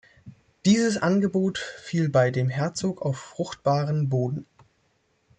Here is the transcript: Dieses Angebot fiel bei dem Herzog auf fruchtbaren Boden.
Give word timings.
Dieses 0.65 0.97
Angebot 0.99 1.59
fiel 1.59 2.09
bei 2.09 2.31
dem 2.31 2.49
Herzog 2.49 3.03
auf 3.03 3.19
fruchtbaren 3.19 4.09
Boden. 4.09 4.47